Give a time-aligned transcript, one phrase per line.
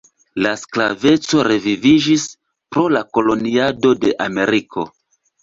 [0.43, 2.25] La sklaveco reviviĝis
[2.73, 4.89] pro la koloniado de Ameriko.